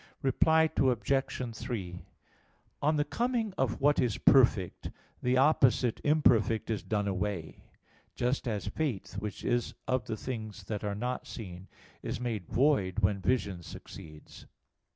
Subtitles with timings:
[0.23, 1.55] Reply Obj.
[1.55, 1.99] 3:
[2.81, 4.89] On the coming of what is perfect,
[5.21, 7.65] the opposite imperfect is done away:
[8.15, 11.67] just as faith, which is of the things that are not seen,
[12.01, 14.47] is made void when vision succeeds.